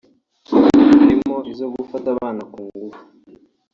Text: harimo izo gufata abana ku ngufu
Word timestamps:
harimo 0.99 1.35
izo 1.51 1.65
gufata 1.75 2.07
abana 2.15 2.41
ku 2.51 2.59
ngufu 2.67 3.01